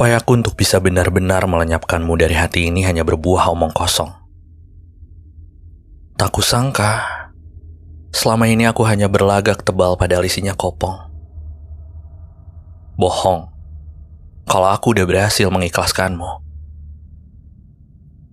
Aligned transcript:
Upayaku 0.00 0.40
untuk 0.40 0.56
bisa 0.56 0.80
benar-benar 0.80 1.44
melenyapkanmu 1.44 2.16
dari 2.16 2.32
hati 2.32 2.72
ini 2.72 2.88
hanya 2.88 3.04
berbuah 3.04 3.52
omong 3.52 3.68
kosong. 3.68 4.08
Tak 6.16 6.32
kusangka, 6.32 7.04
selama 8.08 8.48
ini 8.48 8.64
aku 8.64 8.80
hanya 8.88 9.12
berlagak 9.12 9.60
tebal 9.60 10.00
pada 10.00 10.16
isinya 10.24 10.56
kopong. 10.56 10.96
Bohong, 12.96 13.52
kalau 14.48 14.72
aku 14.72 14.96
udah 14.96 15.04
berhasil 15.04 15.52
mengikhlaskanmu. 15.52 16.48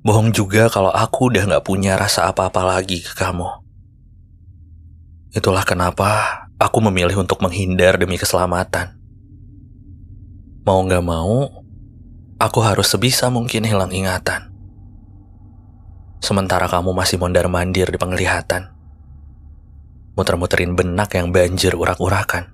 Bohong 0.07 0.31
juga 0.31 0.71
kalau 0.71 0.95
aku 0.95 1.35
udah 1.35 1.51
gak 1.51 1.67
punya 1.67 1.99
rasa 1.99 2.31
apa-apa 2.31 2.63
lagi 2.63 3.03
ke 3.03 3.11
kamu. 3.11 3.43
Itulah 5.35 5.67
kenapa 5.67 6.47
aku 6.55 6.79
memilih 6.79 7.19
untuk 7.19 7.43
menghindar 7.43 7.99
demi 7.99 8.15
keselamatan. 8.15 8.96
Mau 10.67 10.83
gak 10.83 10.99
mau, 10.99 11.63
aku 12.43 12.59
harus 12.59 12.91
sebisa 12.91 13.31
mungkin 13.31 13.63
hilang 13.63 13.87
ingatan. 13.87 14.51
Sementara 16.19 16.67
kamu 16.67 16.91
masih 16.91 17.15
mondar-mandir 17.15 17.87
di 17.87 17.95
penglihatan. 17.95 18.75
Muter-muterin 20.19 20.75
benak 20.75 21.15
yang 21.15 21.31
banjir 21.31 21.71
urak-urakan. 21.71 22.51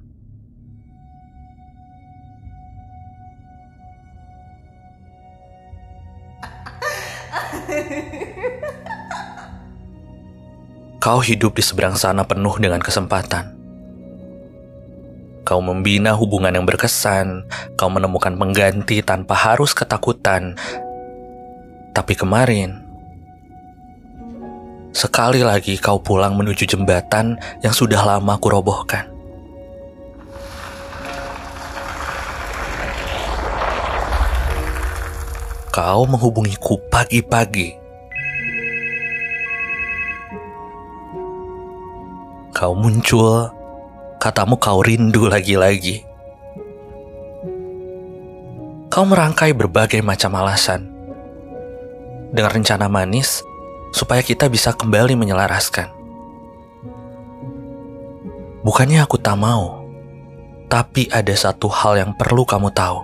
Kau 11.01 11.17
hidup 11.17 11.57
di 11.57 11.65
seberang 11.65 11.97
sana 11.97 12.29
penuh 12.29 12.61
dengan 12.61 12.77
kesempatan. 12.77 13.62
Kau 15.43 15.59
membina 15.59 16.15
hubungan 16.15 16.55
yang 16.55 16.63
berkesan, 16.63 17.43
kau 17.75 17.91
menemukan 17.91 18.31
pengganti 18.39 19.03
tanpa 19.03 19.35
harus 19.35 19.75
ketakutan. 19.75 20.55
Tapi 21.91 22.15
kemarin, 22.15 22.79
sekali 24.95 25.43
lagi 25.43 25.75
kau 25.75 25.99
pulang 25.99 26.39
menuju 26.39 26.63
jembatan 26.63 27.35
yang 27.59 27.75
sudah 27.75 27.99
lama 28.07 28.39
kurobohkan. 28.39 29.11
Kau 35.75 36.07
menghubungiku 36.07 36.79
pagi-pagi. 36.87 37.75
Kau 42.55 42.71
muncul 42.77 43.62
Katamu 44.23 44.55
kau 44.55 44.79
rindu 44.79 45.27
lagi-lagi. 45.27 45.99
Kau 48.87 49.03
merangkai 49.03 49.51
berbagai 49.51 49.99
macam 49.99 50.39
alasan. 50.39 50.87
Dengan 52.31 52.55
rencana 52.55 52.87
manis, 52.87 53.43
supaya 53.91 54.23
kita 54.23 54.47
bisa 54.47 54.71
kembali 54.71 55.19
menyelaraskan. 55.19 55.91
Bukannya 58.63 59.03
aku 59.03 59.19
tak 59.19 59.35
mau, 59.35 59.83
tapi 60.71 61.11
ada 61.11 61.35
satu 61.35 61.67
hal 61.67 61.99
yang 61.99 62.15
perlu 62.15 62.47
kamu 62.47 62.71
tahu. 62.71 63.03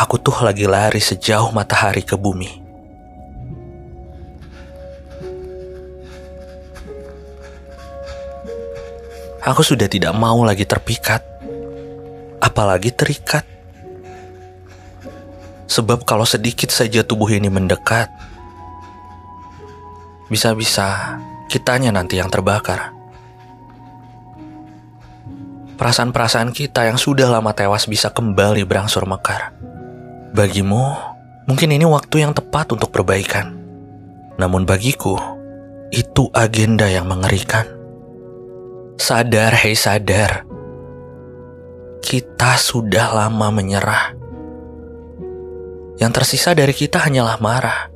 Aku 0.00 0.16
tuh 0.16 0.40
lagi 0.40 0.64
lari 0.64 1.04
sejauh 1.04 1.52
matahari 1.52 2.00
ke 2.00 2.16
bumi. 2.16 2.59
Aku 9.40 9.64
sudah 9.64 9.88
tidak 9.88 10.12
mau 10.12 10.44
lagi 10.44 10.68
terpikat, 10.68 11.24
apalagi 12.44 12.92
terikat. 12.92 13.48
Sebab 15.64 16.04
kalau 16.04 16.28
sedikit 16.28 16.68
saja 16.68 17.00
tubuh 17.00 17.32
ini 17.32 17.48
mendekat, 17.48 18.12
bisa-bisa 20.28 21.16
kitanya 21.48 21.88
nanti 21.88 22.20
yang 22.20 22.28
terbakar. 22.28 22.92
Perasaan-perasaan 25.80 26.52
kita 26.52 26.92
yang 26.92 27.00
sudah 27.00 27.32
lama 27.32 27.56
tewas 27.56 27.88
bisa 27.88 28.12
kembali 28.12 28.68
berangsur 28.68 29.08
mekar. 29.08 29.56
Bagimu, 30.36 30.84
mungkin 31.48 31.72
ini 31.72 31.88
waktu 31.88 32.28
yang 32.28 32.36
tepat 32.36 32.76
untuk 32.76 32.92
perbaikan. 32.92 33.56
Namun 34.36 34.68
bagiku, 34.68 35.16
itu 35.88 36.28
agenda 36.36 36.84
yang 36.92 37.08
mengerikan. 37.08 37.79
Sadar, 39.00 39.56
hei 39.56 39.72
sadar. 39.72 40.44
Kita 42.04 42.60
sudah 42.60 43.16
lama 43.16 43.48
menyerah. 43.48 44.12
Yang 45.96 46.12
tersisa 46.20 46.52
dari 46.52 46.76
kita 46.76 47.08
hanyalah 47.08 47.40
marah. 47.40 47.88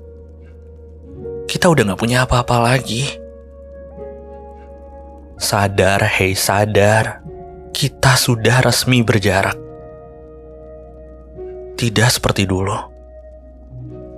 Kita 1.45 1.69
udah 1.69 1.93
gak 1.93 2.01
punya 2.01 2.25
apa-apa 2.25 2.57
lagi. 2.57 3.05
Sadar, 5.37 6.09
hei 6.09 6.33
sadar. 6.33 7.21
Kita 7.69 8.17
sudah 8.17 8.65
resmi 8.65 9.05
berjarak. 9.05 9.61
Tidak 11.77 12.09
seperti 12.09 12.49
dulu. 12.49 12.81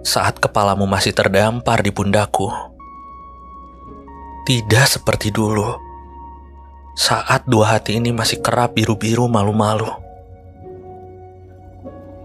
Saat 0.06 0.38
kepalamu 0.38 0.86
masih 0.86 1.10
terdampar 1.10 1.82
di 1.82 1.90
pundakku. 1.90 2.46
Tidak 4.46 4.86
seperti 4.86 5.34
dulu 5.34 5.85
saat 6.96 7.44
dua 7.44 7.76
hati 7.76 8.00
ini 8.00 8.08
masih 8.08 8.40
kerap 8.40 8.72
biru-biru 8.72 9.28
malu-malu. 9.28 9.84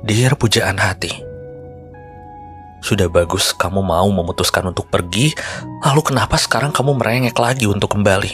Dear 0.08 0.40
pujaan 0.40 0.80
hati, 0.80 1.12
sudah 2.80 3.12
bagus 3.12 3.52
kamu 3.52 3.84
mau 3.84 4.08
memutuskan 4.08 4.72
untuk 4.72 4.88
pergi, 4.88 5.36
lalu 5.84 6.02
kenapa 6.08 6.40
sekarang 6.40 6.72
kamu 6.72 6.96
merengek 6.96 7.36
lagi 7.36 7.68
untuk 7.68 8.00
kembali? 8.00 8.32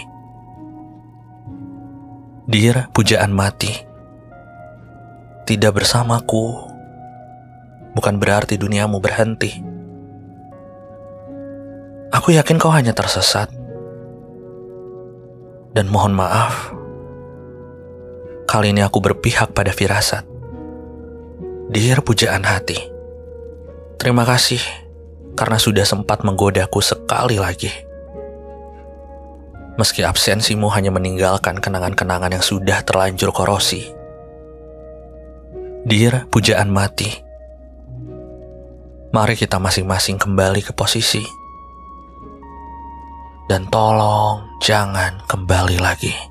Dear 2.46 2.94
pujaan 2.94 3.34
mati, 3.34 3.74
tidak 5.50 5.82
bersamaku 5.82 6.54
bukan 7.98 8.22
berarti 8.22 8.62
duniamu 8.62 9.02
berhenti. 9.02 9.58
Aku 12.14 12.30
yakin 12.30 12.62
kau 12.62 12.72
hanya 12.72 12.94
tersesat 12.94 13.57
dan 15.78 15.94
mohon 15.94 16.18
maaf, 16.18 16.74
kali 18.50 18.74
ini 18.74 18.82
aku 18.82 18.98
berpihak 18.98 19.54
pada 19.54 19.70
firasat. 19.70 20.26
Dear 21.70 22.02
pujaan 22.02 22.42
hati, 22.42 22.82
terima 24.02 24.26
kasih 24.26 24.58
karena 25.38 25.62
sudah 25.62 25.86
sempat 25.86 26.26
menggodaku 26.26 26.82
sekali 26.82 27.38
lagi. 27.38 27.70
Meski 29.78 30.02
absensimu 30.02 30.66
hanya 30.74 30.90
meninggalkan 30.90 31.62
kenangan-kenangan 31.62 32.34
yang 32.34 32.42
sudah 32.42 32.82
terlanjur 32.82 33.30
korosi. 33.30 33.86
Dear 35.86 36.26
pujaan 36.34 36.74
mati, 36.74 37.14
mari 39.14 39.38
kita 39.38 39.62
masing-masing 39.62 40.18
kembali 40.18 40.66
ke 40.66 40.74
posisi 40.74 41.37
dan 43.48 43.64
tolong 43.72 44.44
jangan 44.60 45.24
kembali 45.24 45.80
lagi. 45.80 46.27